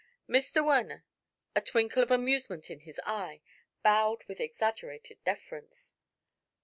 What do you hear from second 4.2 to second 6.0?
with exaggerated deference.